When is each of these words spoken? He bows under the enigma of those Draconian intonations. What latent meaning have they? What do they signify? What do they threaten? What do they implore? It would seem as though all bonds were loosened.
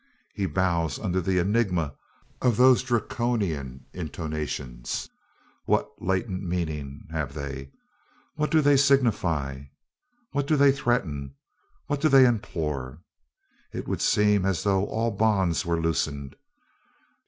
He 0.33 0.47
bows 0.47 0.97
under 0.97 1.21
the 1.21 1.37
enigma 1.37 1.93
of 2.41 2.57
those 2.57 2.81
Draconian 2.81 3.85
intonations. 3.93 5.07
What 5.65 5.91
latent 5.99 6.41
meaning 6.41 7.05
have 7.11 7.35
they? 7.35 7.69
What 8.33 8.49
do 8.49 8.61
they 8.61 8.77
signify? 8.77 9.61
What 10.31 10.47
do 10.47 10.55
they 10.57 10.71
threaten? 10.71 11.35
What 11.85 12.01
do 12.01 12.09
they 12.09 12.25
implore? 12.25 13.03
It 13.73 13.87
would 13.87 14.01
seem 14.01 14.43
as 14.43 14.63
though 14.63 14.87
all 14.87 15.11
bonds 15.11 15.67
were 15.67 15.79
loosened. 15.79 16.35